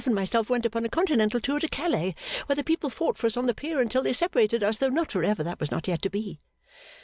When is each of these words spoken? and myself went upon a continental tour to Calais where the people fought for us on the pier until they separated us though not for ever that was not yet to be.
and 0.07 0.15
myself 0.15 0.49
went 0.49 0.65
upon 0.65 0.83
a 0.83 0.89
continental 0.89 1.39
tour 1.39 1.59
to 1.59 1.67
Calais 1.67 2.15
where 2.47 2.55
the 2.55 2.63
people 2.63 2.89
fought 2.89 3.19
for 3.19 3.27
us 3.27 3.37
on 3.37 3.45
the 3.45 3.53
pier 3.53 3.79
until 3.79 4.01
they 4.01 4.13
separated 4.13 4.63
us 4.63 4.77
though 4.79 4.89
not 4.89 5.11
for 5.11 5.23
ever 5.23 5.43
that 5.43 5.59
was 5.59 5.69
not 5.69 5.87
yet 5.87 6.01
to 6.01 6.09
be. 6.09 6.39